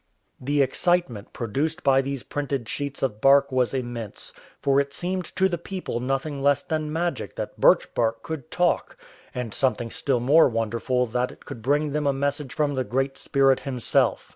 [0.39, 5.47] The excitement produced by these printed sheets of bark was immense, for it seemed to
[5.47, 8.97] the people nothing less than magic that birch bark could" talk,"
[9.35, 13.15] and something still more wonderful that it could bring them a message from the Great
[13.15, 14.27] Spirit Himself.